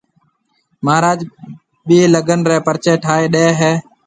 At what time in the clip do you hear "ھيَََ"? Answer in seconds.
3.59-3.71